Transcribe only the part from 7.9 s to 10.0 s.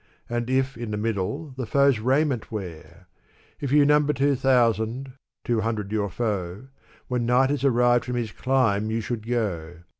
from his clime you should go